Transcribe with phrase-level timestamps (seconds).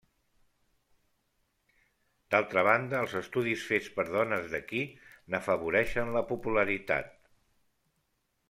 [2.35, 4.83] D'altra banda, els estudis fets per dones d'aquí
[5.35, 7.17] n'afavoreixen la popularitat.